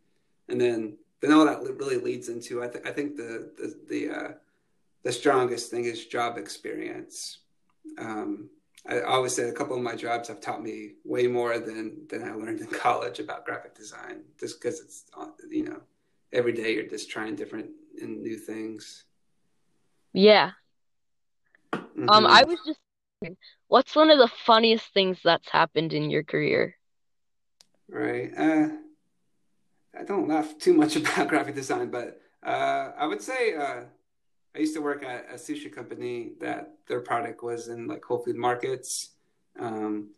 and 0.52 0.60
then 0.60 0.98
then 1.22 1.32
all 1.32 1.46
that 1.46 1.62
really 1.62 1.98
leads 1.98 2.30
into 2.30 2.64
I, 2.64 2.68
th- 2.68 2.86
I 2.86 2.92
think 2.92 3.16
the 3.16 3.52
the 3.58 3.76
the, 3.90 4.10
uh, 4.10 4.32
the 5.04 5.12
strongest 5.12 5.72
thing 5.72 5.86
is 5.86 6.06
job 6.06 6.38
experience. 6.38 7.40
Um, 7.98 8.50
I 8.88 9.02
always 9.02 9.36
say 9.36 9.48
a 9.50 9.54
couple 9.54 9.76
of 9.76 9.82
my 9.84 9.96
jobs 9.96 10.28
have 10.28 10.42
taught 10.42 10.64
me 10.64 10.94
way 11.04 11.28
more 11.28 11.58
than 11.60 12.08
than 12.10 12.24
I 12.24 12.34
learned 12.34 12.60
in 12.60 12.68
college 12.88 13.20
about 13.20 13.46
graphic 13.46 13.76
design, 13.76 14.24
just 14.40 14.62
because 14.62 14.80
it's 14.82 15.06
you 15.50 15.64
know 15.64 15.82
every 16.34 16.54
day 16.54 16.76
you're 16.76 16.88
just 16.88 17.10
trying 17.10 17.36
different 17.36 17.70
and 18.02 18.22
new 18.22 18.38
things. 18.38 19.06
Yeah. 20.14 20.52
Mm-hmm. 21.74 22.10
Um, 22.10 22.26
I 22.26 22.44
was 22.44 22.60
just 22.66 22.80
what's 23.68 23.96
one 23.96 24.10
of 24.10 24.18
the 24.18 24.28
funniest 24.46 24.94
things 24.94 25.20
that's 25.24 25.50
happened 25.50 25.94
in 25.94 26.10
your 26.10 26.24
career? 26.24 26.76
Right. 27.88 28.32
Uh, 28.36 28.70
I 30.02 30.04
don't 30.04 30.28
laugh 30.28 30.58
too 30.58 30.74
much 30.74 30.96
about 30.98 31.28
graphic 31.28 31.56
design, 31.56 31.92
but 31.92 32.20
uh, 32.44 32.92
I 32.98 33.06
would 33.06 33.22
say 33.22 33.56
uh, 33.56 33.82
I 34.56 34.60
used 34.60 34.74
to 34.76 34.82
work 34.82 35.04
at 35.04 35.28
a 35.32 35.36
sushi 35.36 35.74
company 35.74 36.32
that 36.42 36.74
their 36.88 37.02
product 37.02 37.44
was 37.44 37.68
in 37.68 37.88
like 37.88 38.04
Whole 38.04 38.18
Food 38.18 38.36
markets, 38.36 39.12
um, 39.60 40.10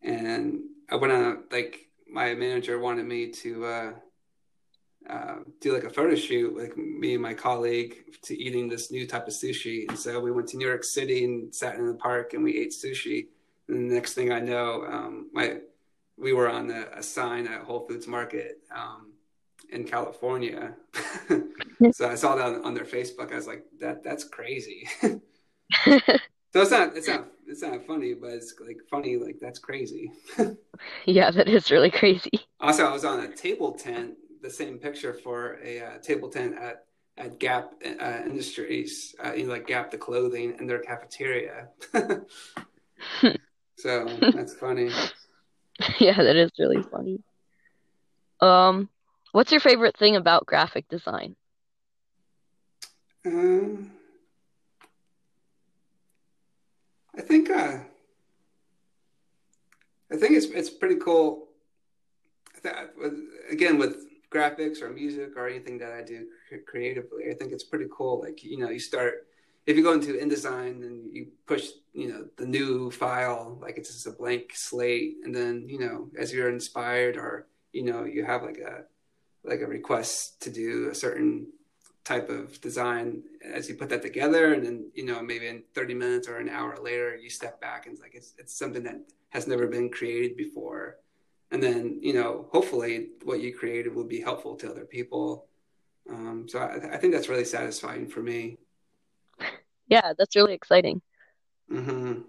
and 0.00 0.60
I 0.88 0.94
went 0.94 1.12
on 1.12 1.44
like 1.50 1.80
my 2.08 2.34
manager 2.34 2.78
wanted 2.78 3.06
me 3.06 3.32
to 3.32 3.64
uh, 3.66 3.92
uh, 5.10 5.36
do 5.60 5.74
like 5.74 5.84
a 5.84 5.90
photo 5.90 6.14
shoot 6.14 6.54
with 6.54 6.76
me 6.76 7.14
and 7.14 7.22
my 7.22 7.34
colleague 7.34 7.96
to 8.22 8.40
eating 8.40 8.68
this 8.68 8.92
new 8.92 9.08
type 9.08 9.26
of 9.26 9.34
sushi, 9.34 9.88
and 9.88 9.98
so 9.98 10.20
we 10.20 10.30
went 10.30 10.48
to 10.48 10.56
New 10.56 10.68
York 10.68 10.84
City 10.84 11.24
and 11.24 11.52
sat 11.52 11.74
in 11.74 11.86
the 11.86 11.94
park 11.94 12.32
and 12.32 12.44
we 12.44 12.56
ate 12.56 12.72
sushi. 12.72 13.26
And 13.68 13.90
the 13.90 13.94
next 13.96 14.14
thing 14.14 14.30
I 14.30 14.38
know, 14.38 14.84
um, 14.84 15.30
my 15.32 15.58
we 16.16 16.32
were 16.32 16.48
on 16.48 16.70
a, 16.70 16.86
a 16.96 17.02
sign 17.02 17.48
at 17.48 17.62
Whole 17.62 17.86
Foods 17.86 18.06
Market. 18.06 18.60
Um, 18.74 19.12
in 19.70 19.84
California. 19.84 20.74
so 21.92 22.08
I 22.08 22.14
saw 22.14 22.36
that 22.36 22.46
on, 22.46 22.64
on, 22.64 22.74
their 22.74 22.84
Facebook. 22.84 23.32
I 23.32 23.36
was 23.36 23.46
like, 23.46 23.64
that 23.80 24.02
that's 24.02 24.24
crazy. 24.24 24.88
so 25.02 25.20
it's 25.84 26.70
not 26.70 26.96
it's 26.96 27.08
not 27.08 27.28
it's 27.46 27.62
not 27.62 27.86
funny, 27.86 28.14
but 28.14 28.30
it's 28.30 28.54
like 28.64 28.78
funny. 28.90 29.16
Like 29.16 29.38
that's 29.40 29.58
crazy. 29.58 30.12
yeah, 31.04 31.30
that 31.30 31.48
is 31.48 31.70
really 31.70 31.90
crazy. 31.90 32.40
Also, 32.60 32.84
I 32.84 32.92
was 32.92 33.04
on 33.04 33.20
a 33.20 33.28
table 33.34 33.72
tent, 33.72 34.14
the 34.42 34.50
same 34.50 34.78
picture 34.78 35.14
for 35.14 35.58
a 35.64 35.80
uh, 35.80 35.98
table 35.98 36.28
tent 36.28 36.56
at 36.58 36.84
at 37.18 37.38
Gap 37.38 37.72
uh, 37.84 38.22
Industries, 38.26 39.14
uh, 39.24 39.32
you 39.32 39.44
know, 39.46 39.52
like 39.52 39.66
Gap 39.66 39.90
the 39.90 39.98
clothing 39.98 40.54
in 40.58 40.66
their 40.66 40.80
cafeteria. 40.80 41.68
so 43.76 44.04
that's 44.34 44.54
funny. 44.54 44.90
Yeah, 45.98 46.22
that 46.22 46.36
is 46.36 46.50
really 46.58 46.82
funny. 46.82 47.22
Um, 48.40 48.88
what's 49.36 49.52
your 49.52 49.60
favorite 49.60 49.98
thing 49.98 50.16
about 50.16 50.46
graphic 50.46 50.88
design? 50.88 51.36
Um, 53.26 53.92
I 57.14 57.20
think 57.20 57.50
uh, 57.50 57.80
I 60.10 60.16
think 60.16 60.32
it's 60.32 60.46
it's 60.46 60.70
pretty 60.70 60.96
cool. 60.96 61.48
Again, 63.50 63.76
with 63.76 64.06
graphics 64.32 64.80
or 64.80 64.88
music 64.88 65.36
or 65.36 65.46
anything 65.46 65.76
that 65.78 65.92
I 65.92 66.02
do 66.02 66.26
creatively, 66.66 67.24
I 67.30 67.34
think 67.34 67.52
it's 67.52 67.64
pretty 67.64 67.88
cool. 67.94 68.20
Like 68.22 68.42
you 68.42 68.58
know, 68.58 68.70
you 68.70 68.78
start 68.78 69.26
if 69.66 69.76
you 69.76 69.82
go 69.82 69.92
into 69.92 70.14
InDesign 70.14 70.80
and 70.80 71.14
you 71.14 71.26
push 71.46 71.68
you 71.92 72.08
know 72.08 72.24
the 72.38 72.46
new 72.46 72.90
file 72.90 73.58
like 73.60 73.76
it's 73.76 73.92
just 73.92 74.06
a 74.06 74.12
blank 74.12 74.52
slate, 74.54 75.16
and 75.24 75.34
then 75.34 75.66
you 75.68 75.78
know 75.78 76.08
as 76.18 76.32
you're 76.32 76.48
inspired 76.48 77.18
or 77.18 77.48
you 77.72 77.82
know 77.82 78.04
you 78.04 78.24
have 78.24 78.42
like 78.42 78.58
a 78.58 78.84
like 79.46 79.60
a 79.60 79.66
request 79.66 80.40
to 80.42 80.50
do 80.50 80.88
a 80.90 80.94
certain 80.94 81.46
type 82.04 82.28
of 82.30 82.60
design. 82.60 83.22
As 83.44 83.68
you 83.68 83.74
put 83.74 83.88
that 83.90 84.02
together 84.02 84.54
and 84.54 84.64
then 84.64 84.90
you 84.94 85.04
know 85.04 85.20
maybe 85.22 85.46
in 85.48 85.62
30 85.74 85.94
minutes 85.94 86.28
or 86.28 86.38
an 86.38 86.48
hour 86.48 86.76
later 86.80 87.16
you 87.16 87.28
step 87.28 87.60
back 87.60 87.86
and 87.86 87.94
it's 87.94 88.02
like 88.02 88.14
it's, 88.14 88.34
it's 88.38 88.56
something 88.56 88.84
that 88.84 89.00
has 89.30 89.46
never 89.46 89.66
been 89.66 89.90
created 89.90 90.36
before. 90.36 90.98
And 91.50 91.62
then 91.62 91.98
you 92.00 92.14
know 92.14 92.48
hopefully 92.52 93.08
what 93.24 93.40
you 93.40 93.54
created 93.54 93.94
will 93.94 94.04
be 94.04 94.20
helpful 94.20 94.56
to 94.56 94.70
other 94.70 94.84
people. 94.84 95.46
Um, 96.08 96.46
so 96.48 96.60
I, 96.60 96.94
I, 96.94 96.98
think 96.98 97.12
that's 97.12 97.28
really 97.28 97.44
satisfying 97.44 98.06
for 98.06 98.22
me. 98.22 98.58
Yeah 99.88 100.12
that's 100.16 100.36
really 100.36 100.54
exciting. 100.54 101.02
Mm-hmm. 101.68 102.20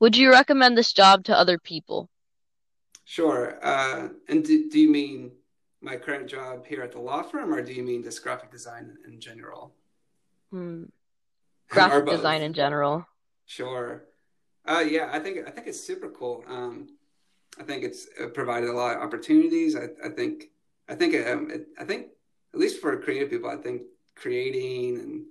would 0.00 0.16
you 0.16 0.32
recommend 0.32 0.76
this 0.76 0.92
job 0.92 1.22
to 1.24 1.38
other 1.38 1.56
people 1.56 2.10
sure 3.06 3.58
uh, 3.64 4.08
and 4.28 4.44
do, 4.44 4.68
do 4.68 4.78
you 4.78 4.90
mean 4.90 5.32
my 5.80 5.96
current 5.96 6.26
job 6.28 6.66
here 6.66 6.82
at 6.82 6.92
the 6.92 6.98
law 6.98 7.22
firm, 7.22 7.52
or 7.54 7.62
do 7.62 7.72
you 7.72 7.82
mean 7.82 8.02
just 8.02 8.22
graphic 8.22 8.50
design 8.50 8.98
in 9.06 9.20
general? 9.20 9.72
Hmm. 10.50 10.84
Graphic 11.68 12.06
design 12.06 12.42
in 12.42 12.52
general. 12.52 13.06
Sure. 13.46 14.04
Uh, 14.64 14.84
yeah, 14.88 15.10
I 15.12 15.18
think 15.18 15.38
I 15.46 15.50
think 15.50 15.66
it's 15.66 15.80
super 15.80 16.08
cool. 16.10 16.44
Um, 16.48 16.88
I 17.58 17.64
think 17.64 17.82
it's 17.82 18.06
provided 18.34 18.68
a 18.68 18.72
lot 18.72 18.96
of 18.96 19.02
opportunities. 19.02 19.74
I, 19.74 19.88
I 20.04 20.10
think 20.10 20.50
I 20.88 20.94
think 20.94 21.14
um, 21.26 21.50
it, 21.50 21.66
I 21.78 21.84
think 21.84 22.08
at 22.54 22.60
least 22.60 22.80
for 22.80 22.96
creative 23.00 23.30
people, 23.30 23.50
I 23.50 23.56
think 23.56 23.82
creating 24.14 24.98
and 25.00 25.24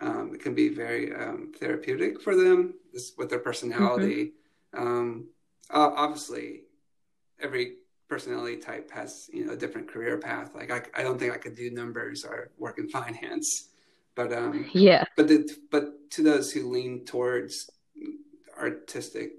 um, 0.00 0.34
it 0.34 0.42
can 0.42 0.54
be 0.54 0.68
very 0.70 1.14
um, 1.14 1.52
therapeutic 1.58 2.20
for 2.20 2.34
them 2.34 2.74
with 3.18 3.28
their 3.28 3.38
personality. 3.38 4.32
Mm-hmm. 4.74 4.86
Um, 4.86 5.28
obviously, 5.70 6.63
every 7.40 7.76
personality 8.08 8.56
type 8.58 8.90
has 8.90 9.28
you 9.32 9.44
know 9.44 9.52
a 9.52 9.56
different 9.56 9.88
career 9.88 10.18
path. 10.18 10.54
Like 10.54 10.70
I, 10.70 11.00
I 11.00 11.02
don't 11.02 11.18
think 11.18 11.32
I 11.32 11.38
could 11.38 11.56
do 11.56 11.70
numbers 11.70 12.24
or 12.24 12.50
work 12.58 12.78
in 12.78 12.88
finance, 12.88 13.68
but 14.14 14.32
um, 14.32 14.68
yeah. 14.72 15.04
But 15.16 15.28
the, 15.28 15.50
but 15.70 16.10
to 16.12 16.22
those 16.22 16.52
who 16.52 16.70
lean 16.70 17.04
towards 17.04 17.70
artistic, 18.58 19.32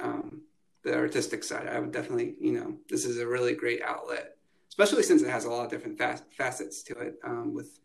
um, 0.00 0.42
the 0.82 0.94
artistic 0.94 1.44
side, 1.44 1.68
I 1.68 1.78
would 1.80 1.92
definitely 1.92 2.34
you 2.40 2.52
know 2.52 2.76
this 2.88 3.04
is 3.04 3.18
a 3.18 3.26
really 3.26 3.54
great 3.54 3.82
outlet, 3.82 4.36
especially 4.68 5.02
since 5.02 5.22
it 5.22 5.30
has 5.30 5.44
a 5.44 5.50
lot 5.50 5.64
of 5.64 5.70
different 5.70 6.00
facets 6.32 6.82
to 6.84 6.98
it 6.98 7.18
um, 7.24 7.54
with 7.54 7.78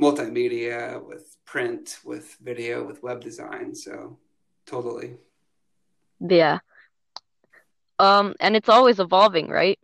multimedia, 0.00 1.04
with 1.06 1.36
print, 1.44 1.98
with 2.04 2.36
video, 2.42 2.84
with 2.84 3.02
web 3.02 3.20
design. 3.20 3.74
So 3.74 4.18
totally. 4.66 5.16
Yeah. 6.20 6.58
Um, 8.02 8.34
and 8.40 8.56
it's 8.56 8.68
always 8.68 8.98
evolving, 8.98 9.48
right? 9.48 9.78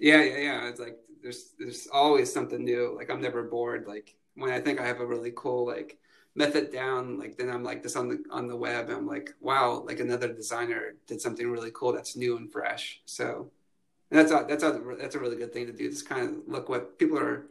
Yeah, 0.00 0.22
yeah, 0.22 0.38
yeah. 0.38 0.68
It's 0.68 0.80
like 0.80 0.98
there's 1.22 1.52
there's 1.58 1.88
always 1.92 2.32
something 2.32 2.64
new. 2.64 2.94
Like 2.96 3.10
I'm 3.10 3.20
never 3.20 3.42
bored. 3.42 3.86
Like 3.88 4.16
when 4.36 4.52
I 4.52 4.60
think 4.60 4.80
I 4.80 4.86
have 4.86 5.00
a 5.00 5.06
really 5.06 5.32
cool 5.34 5.66
like 5.66 5.98
method 6.36 6.72
down, 6.72 7.18
like 7.18 7.36
then 7.36 7.50
I'm 7.50 7.64
like 7.64 7.82
this 7.82 7.96
on 7.96 8.08
the 8.08 8.22
on 8.30 8.46
the 8.46 8.56
web. 8.56 8.88
I'm 8.90 9.06
like, 9.06 9.34
wow, 9.40 9.82
like 9.86 10.00
another 10.00 10.32
designer 10.32 10.94
did 11.08 11.20
something 11.20 11.50
really 11.50 11.72
cool 11.74 11.92
that's 11.92 12.16
new 12.16 12.36
and 12.36 12.52
fresh. 12.52 13.02
So 13.04 13.50
and 14.12 14.20
that's 14.20 14.32
a, 14.32 14.46
that's 14.48 14.62
a, 14.62 14.80
that's 14.98 15.16
a 15.16 15.20
really 15.20 15.36
good 15.36 15.52
thing 15.52 15.66
to 15.66 15.72
do. 15.72 15.90
Just 15.90 16.08
kind 16.08 16.28
of 16.28 16.36
look 16.46 16.68
what 16.68 16.98
people 17.00 17.18
are 17.18 17.46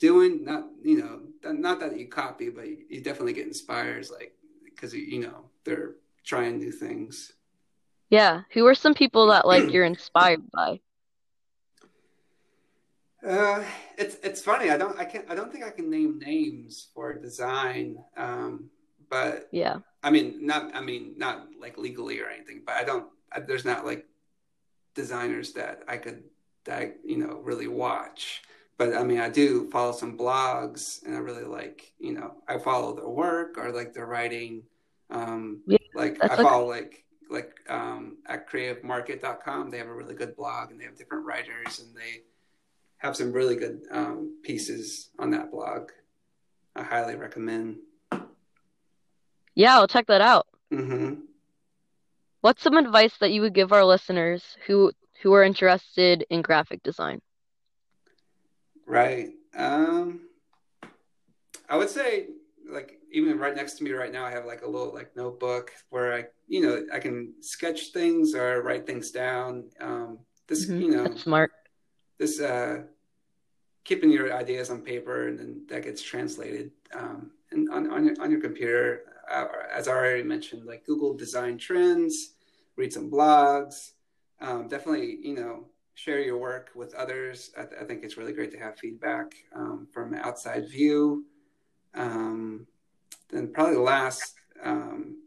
doing. 0.00 0.44
Not 0.44 0.66
you 0.82 0.98
know 0.98 1.20
not 1.52 1.80
that 1.80 1.98
you 1.98 2.08
copy, 2.08 2.50
but 2.50 2.66
you, 2.68 2.78
you 2.88 3.00
definitely 3.00 3.34
get 3.34 3.46
inspired. 3.46 4.08
Like 4.10 4.34
because 4.64 4.94
you 4.94 5.20
know 5.20 5.50
they're 5.64 5.94
trying 6.24 6.58
new 6.58 6.72
things. 6.72 7.32
Yeah. 8.10 8.42
Who 8.52 8.66
are 8.66 8.74
some 8.74 8.94
people 8.94 9.28
that 9.28 9.46
like 9.46 9.72
you're 9.72 9.84
inspired 9.84 10.42
by? 10.50 10.80
Uh, 13.26 13.62
it's 13.98 14.16
it's 14.22 14.42
funny. 14.42 14.70
I 14.70 14.76
don't 14.76 14.98
I 14.98 15.04
can't 15.04 15.26
I 15.28 15.34
don't 15.34 15.52
think 15.52 15.64
I 15.64 15.70
can 15.70 15.90
name 15.90 16.18
names 16.18 16.88
for 16.94 17.12
design. 17.14 17.98
Um, 18.16 18.70
but 19.08 19.48
yeah, 19.52 19.78
I 20.02 20.10
mean 20.10 20.46
not 20.46 20.74
I 20.74 20.80
mean 20.80 21.14
not 21.16 21.48
like 21.60 21.76
legally 21.78 22.20
or 22.20 22.28
anything. 22.28 22.62
But 22.64 22.76
I 22.76 22.84
don't. 22.84 23.06
I, 23.32 23.40
there's 23.40 23.64
not 23.64 23.84
like 23.84 24.06
designers 24.94 25.52
that 25.52 25.82
I 25.86 25.98
could 25.98 26.24
that 26.64 26.96
you 27.04 27.18
know 27.18 27.40
really 27.44 27.68
watch. 27.68 28.42
But 28.78 28.94
I 28.94 29.04
mean 29.04 29.20
I 29.20 29.28
do 29.28 29.70
follow 29.70 29.92
some 29.92 30.16
blogs, 30.16 31.04
and 31.04 31.14
I 31.14 31.18
really 31.18 31.44
like 31.44 31.92
you 31.98 32.14
know 32.14 32.36
I 32.48 32.58
follow 32.58 32.94
their 32.96 33.08
work 33.08 33.58
or 33.58 33.70
like 33.70 33.92
their 33.92 34.06
writing. 34.06 34.62
Um, 35.10 35.60
yeah, 35.66 35.78
like 35.94 36.16
I 36.24 36.36
follow 36.36 36.66
like 36.66 37.04
like 37.30 37.54
um, 37.68 38.18
at 38.26 38.50
creativemarket.com. 38.50 39.70
They 39.70 39.78
have 39.78 39.86
a 39.86 39.94
really 39.94 40.14
good 40.14 40.36
blog 40.36 40.70
and 40.70 40.80
they 40.80 40.84
have 40.84 40.96
different 40.96 41.26
writers 41.26 41.78
and 41.80 41.96
they 41.96 42.22
have 42.98 43.16
some 43.16 43.32
really 43.32 43.56
good 43.56 43.82
um, 43.90 44.38
pieces 44.42 45.08
on 45.18 45.30
that 45.30 45.50
blog. 45.50 45.90
I 46.76 46.82
highly 46.82 47.16
recommend. 47.16 47.78
Yeah, 49.54 49.76
I'll 49.76 49.88
check 49.88 50.06
that 50.06 50.20
out. 50.20 50.46
Mm-hmm. 50.72 51.20
What's 52.40 52.62
some 52.62 52.76
advice 52.76 53.16
that 53.20 53.32
you 53.32 53.42
would 53.42 53.54
give 53.54 53.72
our 53.72 53.84
listeners 53.84 54.56
who 54.66 54.92
who 55.22 55.34
are 55.34 55.44
interested 55.44 56.24
in 56.30 56.40
graphic 56.40 56.82
design? 56.82 57.20
Right. 58.86 59.30
Um, 59.54 60.22
I 61.68 61.76
would 61.76 61.90
say 61.90 62.28
like 62.72 62.98
even 63.12 63.38
right 63.38 63.54
next 63.54 63.74
to 63.74 63.84
me 63.84 63.92
right 63.92 64.12
now, 64.12 64.24
I 64.24 64.30
have 64.30 64.46
like 64.46 64.62
a 64.62 64.68
little 64.68 64.92
like 64.92 65.16
notebook 65.16 65.72
where 65.90 66.12
I, 66.14 66.24
you 66.48 66.60
know, 66.60 66.84
I 66.92 66.98
can 66.98 67.34
sketch 67.40 67.92
things 67.92 68.34
or 68.34 68.62
write 68.62 68.86
things 68.86 69.10
down. 69.10 69.70
Um, 69.80 70.18
this, 70.46 70.66
mm-hmm. 70.66 70.80
you 70.80 70.90
know, 70.90 71.04
That's 71.04 71.22
smart. 71.22 71.52
This, 72.18 72.40
uh, 72.40 72.82
keeping 73.84 74.10
your 74.10 74.32
ideas 74.32 74.70
on 74.70 74.82
paper 74.82 75.28
and 75.28 75.38
then 75.38 75.62
that 75.68 75.82
gets 75.82 76.02
translated 76.02 76.70
um, 76.94 77.30
and 77.50 77.68
on, 77.70 77.90
on, 77.90 78.04
your, 78.04 78.14
on 78.20 78.30
your 78.30 78.40
computer. 78.40 79.02
Uh, 79.30 79.46
as 79.72 79.88
I 79.88 79.92
already 79.92 80.22
mentioned, 80.22 80.66
like 80.66 80.84
Google 80.84 81.14
design 81.14 81.56
trends, 81.56 82.34
read 82.76 82.92
some 82.92 83.10
blogs. 83.10 83.92
Um, 84.40 84.68
definitely, 84.68 85.18
you 85.22 85.34
know, 85.34 85.66
share 85.94 86.20
your 86.20 86.38
work 86.38 86.70
with 86.74 86.94
others. 86.94 87.50
I, 87.56 87.62
th- 87.62 87.80
I, 87.80 87.84
think 87.84 88.02
it's 88.02 88.16
really 88.16 88.32
great 88.32 88.50
to 88.52 88.58
have 88.58 88.78
feedback 88.78 89.34
um, 89.54 89.86
from 89.92 90.14
outside 90.14 90.68
view. 90.68 91.26
Um, 91.94 92.66
then 93.30 93.52
probably 93.52 93.74
the 93.74 93.82
last, 93.82 94.34
um, 94.62 95.18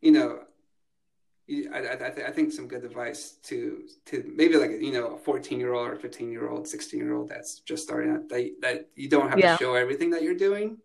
you 0.00 0.12
know, 0.12 0.40
I, 1.48 1.78
I, 1.78 2.06
I, 2.06 2.30
think 2.32 2.52
some 2.52 2.66
good 2.66 2.84
advice 2.84 3.36
to 3.44 3.84
to 4.06 4.32
maybe 4.34 4.56
like 4.56 4.70
you 4.80 4.92
know 4.92 5.14
a 5.14 5.18
14 5.18 5.60
year 5.60 5.74
old 5.74 5.88
or 5.88 5.94
15 5.94 6.32
year 6.32 6.48
old 6.48 6.66
16 6.66 6.98
year 6.98 7.14
old 7.14 7.28
that's 7.28 7.60
just 7.60 7.84
starting 7.84 8.10
out 8.10 8.28
that, 8.30 8.50
that 8.62 8.88
you 8.96 9.08
don't 9.08 9.28
have 9.28 9.38
yeah. 9.38 9.56
to 9.56 9.62
show 9.62 9.74
everything 9.74 10.10
that 10.10 10.22
you're 10.22 10.34
doing 10.34 10.78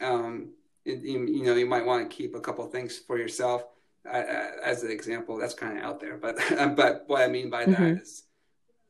um 0.00 0.50
you, 0.84 0.94
you 1.26 1.42
know 1.42 1.54
you 1.54 1.66
might 1.66 1.84
want 1.84 2.08
to 2.08 2.16
keep 2.16 2.36
a 2.36 2.40
couple 2.40 2.64
things 2.66 2.98
for 2.98 3.18
yourself 3.18 3.64
uh, 4.06 4.22
as 4.64 4.84
an 4.84 4.92
example 4.92 5.36
that's 5.36 5.54
kind 5.54 5.76
of 5.76 5.82
out 5.82 5.98
there 5.98 6.16
but 6.16 6.36
but 6.76 7.02
what 7.08 7.22
i 7.22 7.26
mean 7.26 7.50
by 7.50 7.64
mm-hmm. 7.64 7.72
that 7.72 8.00
is 8.02 8.22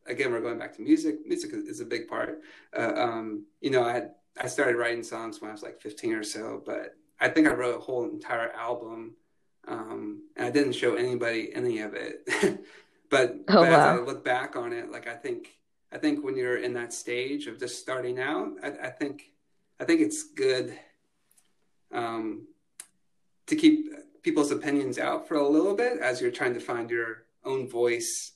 again 0.06 0.30
we're 0.30 0.42
going 0.42 0.58
back 0.58 0.76
to 0.76 0.82
music 0.82 1.16
music 1.26 1.50
is 1.54 1.80
a 1.80 1.84
big 1.86 2.08
part 2.08 2.42
uh, 2.78 2.92
um 2.94 3.46
you 3.62 3.70
know 3.70 3.82
i 3.82 3.92
had 3.92 4.10
I 4.38 4.46
started 4.46 4.76
writing 4.76 5.02
songs 5.02 5.40
when 5.40 5.50
I 5.50 5.52
was 5.52 5.62
like 5.62 5.80
15 5.80 6.14
or 6.14 6.22
so, 6.22 6.62
but 6.64 6.96
I 7.20 7.28
think 7.28 7.46
I 7.46 7.52
wrote 7.52 7.76
a 7.76 7.80
whole 7.80 8.04
entire 8.04 8.52
album, 8.52 9.14
um, 9.68 10.22
and 10.36 10.46
I 10.46 10.50
didn't 10.50 10.72
show 10.72 10.94
anybody 10.94 11.50
any 11.54 11.80
of 11.80 11.94
it. 11.94 12.28
but, 13.10 13.36
oh, 13.48 13.54
but 13.54 13.70
wow. 13.70 13.94
as 13.94 14.00
I 14.00 14.02
look 14.02 14.24
back 14.24 14.56
on 14.56 14.72
it, 14.72 14.90
like 14.90 15.06
I 15.06 15.14
think 15.14 15.60
I 15.92 15.98
think 15.98 16.24
when 16.24 16.36
you're 16.36 16.58
in 16.58 16.74
that 16.74 16.92
stage 16.92 17.46
of 17.46 17.58
just 17.58 17.80
starting 17.80 18.20
out, 18.20 18.52
I, 18.62 18.68
I 18.86 18.90
think 18.90 19.32
I 19.80 19.84
think 19.84 20.00
it's 20.00 20.22
good 20.22 20.78
um, 21.92 22.46
to 23.46 23.56
keep 23.56 23.86
people's 24.22 24.52
opinions 24.52 24.98
out 24.98 25.26
for 25.26 25.36
a 25.36 25.48
little 25.48 25.74
bit 25.74 25.98
as 25.98 26.20
you're 26.20 26.30
trying 26.30 26.54
to 26.54 26.60
find 26.60 26.90
your 26.90 27.24
own 27.44 27.68
voice 27.68 28.32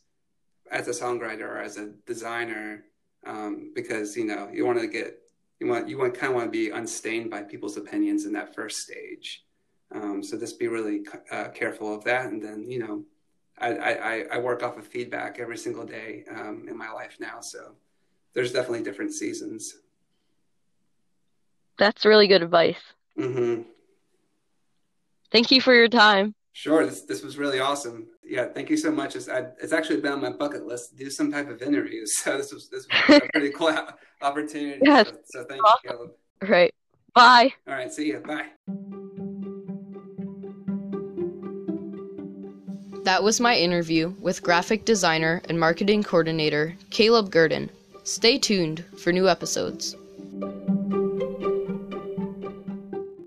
as 0.70 0.88
a 0.88 0.90
songwriter 0.90 1.42
or 1.42 1.58
as 1.58 1.76
a 1.76 1.92
designer, 2.06 2.84
um, 3.24 3.72
because 3.74 4.16
you 4.16 4.24
know 4.24 4.48
you 4.52 4.66
want 4.66 4.80
to 4.80 4.88
get 4.88 5.20
you 5.60 5.66
want 5.66 5.88
you 5.88 5.98
want 5.98 6.14
kind 6.14 6.30
of 6.30 6.36
want 6.36 6.46
to 6.46 6.50
be 6.50 6.70
unstained 6.70 7.30
by 7.30 7.42
people's 7.42 7.76
opinions 7.76 8.24
in 8.24 8.32
that 8.32 8.54
first 8.54 8.80
stage. 8.80 9.44
Um, 9.94 10.22
so 10.22 10.38
just 10.38 10.58
be 10.58 10.68
really 10.68 11.02
uh, 11.30 11.48
careful 11.48 11.94
of 11.94 12.04
that, 12.04 12.26
and 12.26 12.42
then 12.42 12.68
you 12.68 12.80
know, 12.80 13.04
I, 13.58 13.68
I, 13.68 14.24
I 14.32 14.38
work 14.38 14.62
off 14.62 14.76
of 14.76 14.86
feedback 14.86 15.38
every 15.38 15.56
single 15.56 15.84
day 15.84 16.24
um, 16.30 16.66
in 16.68 16.76
my 16.76 16.90
life 16.90 17.16
now. 17.20 17.40
So 17.40 17.76
there's 18.32 18.52
definitely 18.52 18.82
different 18.82 19.12
seasons. 19.12 19.76
That's 21.78 22.04
really 22.04 22.26
good 22.26 22.42
advice. 22.42 22.80
Mm-hmm. 23.18 23.62
Thank 25.30 25.50
you 25.50 25.60
for 25.60 25.74
your 25.74 25.88
time. 25.88 26.34
Sure, 26.52 26.84
this 26.84 27.02
this 27.02 27.22
was 27.22 27.38
really 27.38 27.60
awesome. 27.60 28.08
Yeah, 28.34 28.46
thank 28.46 28.68
you 28.68 28.76
so 28.76 28.90
much. 28.90 29.14
It's, 29.14 29.28
I, 29.28 29.44
it's 29.62 29.72
actually 29.72 30.00
been 30.00 30.10
on 30.10 30.20
my 30.20 30.32
bucket 30.32 30.66
list 30.66 30.90
to 30.90 30.96
do 30.96 31.08
some 31.08 31.30
type 31.30 31.48
of 31.48 31.62
interview. 31.62 32.04
So 32.24 32.36
this 32.36 32.52
was 32.52 32.68
this 32.68 32.84
was 33.08 33.20
a 33.20 33.28
pretty 33.32 33.50
cool 33.50 33.72
opportunity. 34.22 34.80
Yes. 34.82 35.08
So, 35.08 35.18
so 35.26 35.44
thank 35.44 35.62
awesome. 35.64 35.78
you, 35.84 35.90
Caleb. 35.90 36.10
Right. 36.50 36.74
Bye. 37.14 37.52
All 37.68 37.74
right, 37.74 37.92
see 37.92 38.08
you. 38.08 38.18
Bye. 38.18 38.46
That 43.04 43.22
was 43.22 43.38
my 43.38 43.54
interview 43.56 44.14
with 44.20 44.42
graphic 44.42 44.84
designer 44.84 45.40
and 45.48 45.60
marketing 45.60 46.02
coordinator 46.02 46.74
Caleb 46.90 47.30
Guertin. 47.30 47.70
Stay 48.02 48.36
tuned 48.36 48.84
for 48.98 49.12
new 49.12 49.28
episodes. 49.28 49.94